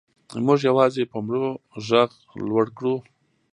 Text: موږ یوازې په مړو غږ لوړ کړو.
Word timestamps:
موږ 0.45 0.59
یوازې 0.69 1.03
په 1.11 1.17
مړو 1.25 1.47
غږ 1.87 2.09
لوړ 2.47 2.65
کړو. 2.77 2.95